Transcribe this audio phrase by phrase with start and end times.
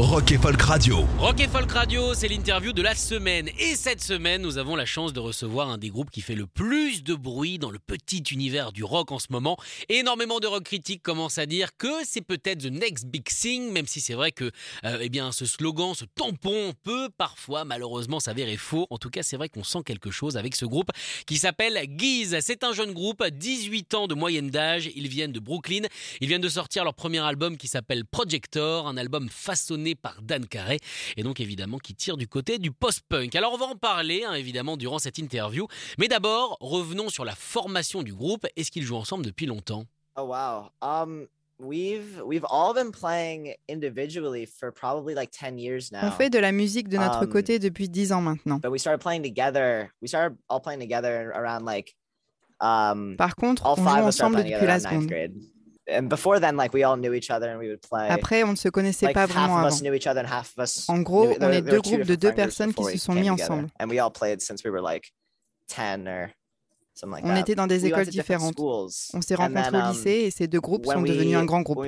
[0.00, 1.04] Rock et Folk Radio.
[1.18, 3.48] Rock et Folk Radio, c'est l'interview de la semaine.
[3.58, 6.46] Et cette semaine, nous avons la chance de recevoir un des groupes qui fait le
[6.46, 9.56] plus de bruit dans le petit univers du rock en ce moment.
[9.88, 13.88] Énormément de rock critiques commencent à dire que c'est peut-être the next big thing, même
[13.88, 14.52] si c'est vrai que
[14.84, 18.86] euh, eh bien, ce slogan, ce tampon peut parfois malheureusement s'avérer faux.
[18.90, 20.92] En tout cas, c'est vrai qu'on sent quelque chose avec ce groupe
[21.26, 22.38] qui s'appelle Guise.
[22.40, 24.90] C'est un jeune groupe, 18 ans de moyenne d'âge.
[24.94, 25.82] Ils viennent de Brooklyn.
[26.20, 30.46] Ils viennent de sortir leur premier album qui s'appelle Projector, un album façonné par Dan
[30.46, 30.78] Carey
[31.16, 33.34] et donc évidemment qui tire du côté du post-punk.
[33.34, 35.66] Alors on va en parler hein, évidemment durant cette interview,
[35.98, 38.46] mais d'abord revenons sur la formation du groupe.
[38.56, 39.84] Est-ce qu'ils jouent ensemble depuis longtemps
[40.16, 40.70] Oh wow.
[40.82, 41.26] Um
[41.60, 46.00] we've we've all been playing individually for probably like 10 years now.
[46.04, 48.58] On fait de la musique de notre Um, côté depuis 10 ans maintenant.
[48.62, 49.90] But we started playing together.
[50.00, 51.94] We started all playing together around like
[52.60, 55.10] um Par contre, all on joue five of us started ensemble depuis la seconde.
[55.88, 56.04] Grade.
[56.04, 58.08] And before then like we all knew each other and we would play.
[58.08, 59.72] Après, on ne se connaissait like pas half vraiment of avant.
[59.74, 62.14] us knew each other and half of us En gros, on est deux groupes de
[62.14, 63.68] deux personnes qui se sont mis ensemble.
[63.80, 65.12] And we all played since we were like
[65.68, 66.30] 10 or
[66.94, 67.40] something like On that.
[67.40, 68.54] était dans des écoles différentes.
[68.54, 68.90] schools.
[69.14, 71.78] On s'est rencontrés au um, lycée et ces deux groupes sont devenus un grand groupe.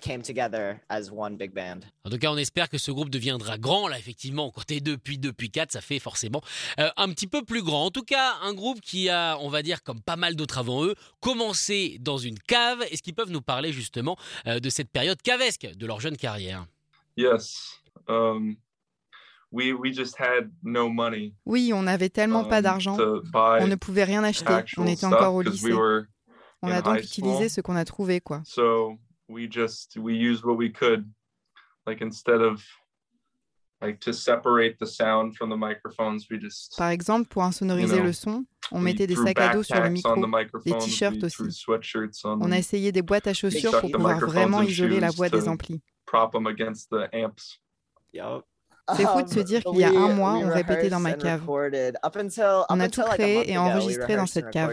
[0.00, 1.80] Came together as one big band.
[2.04, 3.88] En tout cas, on espère que ce groupe deviendra grand.
[3.88, 6.42] Là, effectivement, quand t'es deux, puis deux, puis quatre, ça fait forcément
[6.78, 7.86] euh, un petit peu plus grand.
[7.86, 10.84] En tout cas, un groupe qui a, on va dire, comme pas mal d'autres avant
[10.84, 12.82] eux, commencé dans une cave.
[12.90, 16.66] Est-ce qu'ils peuvent nous parler justement euh, de cette période cavesque de leur jeune carrière?
[17.16, 17.80] Yes.
[18.08, 18.56] Um,
[19.50, 21.32] we we just had no money.
[21.44, 22.96] Oui, on n'avait tellement pas um, d'argent.
[22.96, 24.64] to buy On ne pouvait rien acheter.
[24.76, 25.72] On était encore au lycée.
[25.72, 26.04] we
[26.62, 28.42] On a donc utilisé ce qu'on a trouvé, quoi.
[28.44, 28.98] So
[29.28, 31.04] we just we used what we could,
[31.86, 32.62] like instead of
[33.80, 38.00] like to separate the sound from the microphones, we just Par exemple, pour insonoriser You
[38.00, 40.22] know, le son, on we mettait des sacs à dos sur le backpacks on micro.
[40.22, 41.52] the microphones, t-shirts aussi.
[41.52, 45.28] sweatshirts on On a essayé des boîtes à chaussures pour pouvoir vraiment isoler la voix
[45.28, 45.82] des to- amplis.
[46.06, 47.58] prop them against the amps.
[48.14, 48.44] Yup.
[48.96, 51.42] C'est fou de se dire qu'il y a un mois, on répétait dans ma cave.
[51.48, 54.72] On a tout créé et enregistré dans cette cave.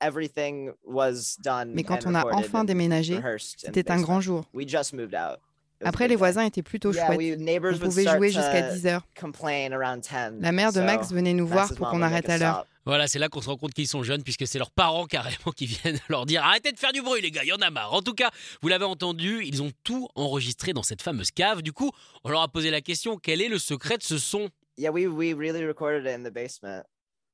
[0.00, 4.44] Everything was done Mais quand and on a enfin déménagé, c'était un grand jour.
[4.52, 5.38] We just moved out.
[5.78, 7.38] It was a Après, big les voisins étaient plutôt Yeah, chouettes.
[7.38, 9.06] On pouvait jouer jusqu'à to 10 heures.
[9.18, 10.40] complain around 10.
[10.40, 12.54] La mère de Max so venait nous voir pour qu'on arrête à us l'heure.
[12.60, 12.66] stop.
[12.86, 15.50] Voilà, c'est là qu'on se rend compte qu'ils sont jeunes, puisque c'est leurs parents carrément
[15.54, 17.68] qui viennent leur dire arrêtez de faire du bruit, les gars, il y en a
[17.68, 17.92] marre.
[17.92, 18.30] En tout cas,
[18.62, 21.60] vous l'avez entendu, ils ont tout enregistré dans cette fameuse cave.
[21.62, 21.90] Du coup,
[22.24, 24.48] on leur a posé la question quel est le secret de ce son?
[24.78, 26.84] Yeah, we we really recorded it in the basement.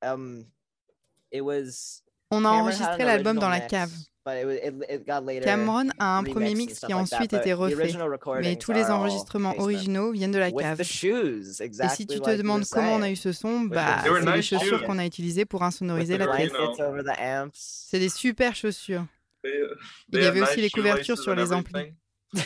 [0.03, 0.47] Um,
[1.31, 2.03] it was.
[2.33, 3.91] On a enregistré l'album dans la cave.
[3.91, 6.97] mix, but it, was- it, it got later Cameron a un premier mix qui a
[6.97, 7.93] ensuite été refait.
[8.41, 10.81] Mais tous les enregistrements originaux viennent de la cave.
[10.81, 14.83] Et si tu te demandes comment on a eu ce son, bah, c'est les chaussures
[14.85, 16.53] qu'on a utilisées pour insonoriser la the pièce.
[17.53, 19.05] C'est des super chaussures.
[19.45, 19.53] They,
[20.13, 21.93] Il y avait aussi les couvertures sur les amplis.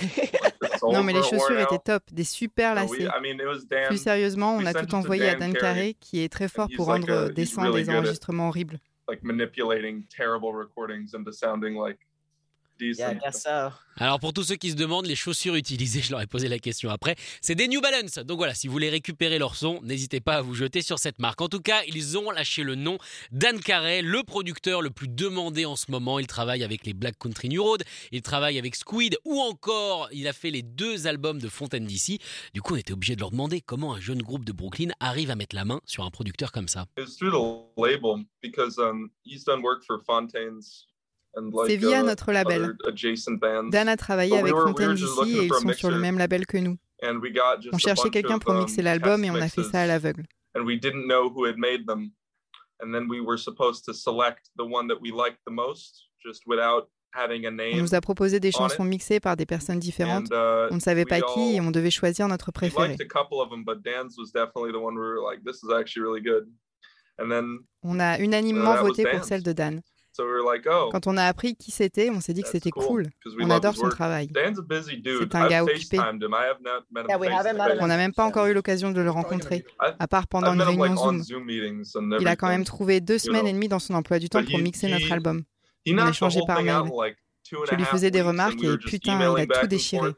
[0.82, 3.10] Non, mais les chaussures étaient top, des super So we- lacées.
[3.16, 3.86] I mean, it was Dan.
[3.88, 6.86] Plus sérieusement, on a tout to envoyé à Dan Carey, qui est très fort pour
[6.86, 8.78] rendre des sons des enregistrements horribles.
[9.08, 11.98] Like manipulating terrible recordings into sounding like
[12.80, 13.70] Yeah, so.
[13.98, 16.58] Alors pour tous ceux qui se demandent les chaussures utilisées, je leur ai posé la
[16.58, 18.18] question après, c'est des New Balance.
[18.18, 21.18] Donc voilà, si vous voulez récupérer leur son, n'hésitez pas à vous jeter sur cette
[21.18, 21.40] marque.
[21.40, 22.98] En tout cas, ils ont lâché le nom
[23.32, 26.18] Dan Carey, le producteur le plus demandé en ce moment.
[26.18, 30.28] Il travaille avec les Black Country New Road, il travaille avec Squid ou encore il
[30.28, 32.20] a fait les deux albums de Fontaine DC.
[32.52, 35.30] Du coup, on était obligé de leur demander comment un jeune groupe de Brooklyn arrive
[35.30, 36.84] à mettre la main sur un producteur comme ça.
[36.96, 40.86] Through the label because um, he's done work for Fontaines
[41.66, 42.76] C'est via uh, notre label.
[43.70, 46.76] Dan a travaillé avec Fontaine d'ici et ils sont sur le même label que nous.
[47.72, 50.24] On cherchait quelqu'un pour um, mixer l'album test et on a fait ça à l'aveugle.
[50.54, 52.12] And we didn't know who had made them.
[52.80, 56.42] And then we were supposed to select the one that we liked the most, just
[56.46, 60.30] without having a On nous a proposé des chansons mixées par des personnes différentes.
[60.30, 62.88] Uh, On ne savait pas qui et on devait choisir notre préféré.
[62.88, 65.62] liked a couple of them, but Dan's was definitely the one we were like, this
[65.62, 66.48] is actually really good.
[67.18, 69.82] And then On a unanimement voté pour celle de Dan.
[70.16, 72.48] So we were like, oh, Quand on a appris qui c'était, on s'est dit que
[72.48, 73.04] c'était cool,
[73.38, 74.28] On adore his son travail.
[74.28, 75.18] Dan's a busy dude.
[75.20, 75.98] C'est un gars occupé.
[77.80, 80.64] On n'a même pas encore eu l'occasion de le rencontrer, à part pendant I've une
[80.64, 81.50] met him like réunion on Zoom.
[82.18, 83.48] Il a quand même trouvé deux you semaines know.
[83.48, 85.42] et demie dans son emploi du temps But pour he- mixer notre album.
[85.84, 86.82] He On échangeait whole par mail.
[87.44, 90.08] Je a lui faisais des remarques et putain, il a tout déchiré.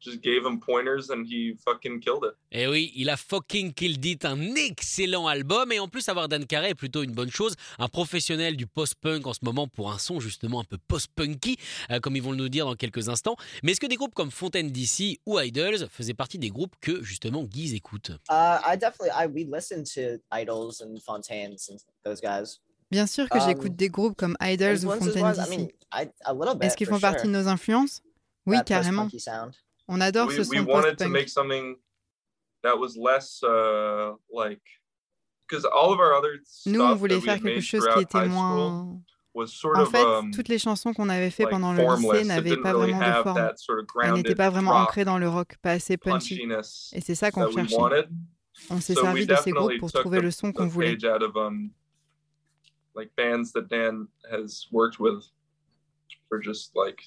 [0.00, 2.34] Just gave him pointers, and he fucking killed it.
[2.50, 5.72] Et Eh oui, il a fucking killed it, un excellent album.
[5.72, 7.54] Et en plus, avoir Dan Carey est plutôt une bonne chose.
[7.78, 11.56] Un professionnel du post-punk en ce moment pour un son justement un peu post-punky,
[11.90, 13.36] euh, comme ils vont le nous dire dans quelques instants.
[13.62, 17.02] Mais est-ce que des groupes comme Fontaine DC ou Idols faisaient partie des groupes que
[17.02, 18.10] justement Guise écoute?
[18.30, 22.60] Uh, I definitely I we listened to Idols and Fontaines and those guys.
[22.90, 25.50] Bien sûr que Um, j'écoute des groupes comme Idols ou Fontaine I DC.
[25.50, 26.06] mean, I,
[26.54, 26.64] bit.
[26.64, 27.28] Est-ce qu'ils font partie sure.
[27.28, 28.02] de nos influences?
[28.46, 29.08] Oui, That carrément.
[29.90, 31.12] On adore we, ce we son wanted to post-punk.
[31.12, 31.76] make something
[32.62, 34.62] that was less uh like
[35.48, 39.00] because all of our other Nous, on voulait faire quelque chose qui était moins.
[39.34, 42.98] En fait, um, toutes les chansons qu'on avait fait pendant le lycée n'avaient pas vraiment
[42.98, 43.52] de forme.
[44.02, 46.42] Elles n'étaient pas vraiment ancrées dans le rock, pas assez punchy.
[46.92, 47.76] Et c'est ça qu'on cherchait.
[48.70, 50.96] On s'est servi de ces groupes pour trouver le son qu'on voulait.
[51.36, 51.70] um
[52.94, 55.24] like bands that Dan has worked with
[56.28, 57.00] for just like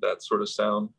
[0.00, 0.90] that sort of sound.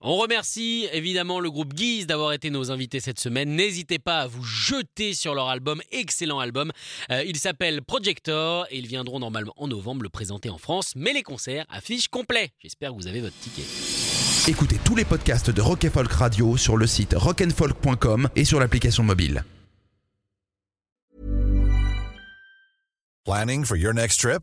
[0.00, 3.50] On remercie évidemment le groupe Guise d'avoir été nos invités cette semaine.
[3.50, 6.72] N'hésitez pas à vous jeter sur leur album, excellent album.
[7.10, 10.92] Euh, il s'appelle Projector et ils viendront normalement en novembre le présenter en France.
[10.96, 12.50] Mais les concerts affichent complet.
[12.60, 13.64] J'espère que vous avez votre ticket.
[14.48, 18.60] Écoutez tous les podcasts de Rock and Folk Radio sur le site rockandfolk.com et sur
[18.60, 19.44] l'application mobile.
[23.26, 24.42] Planning for your next trip?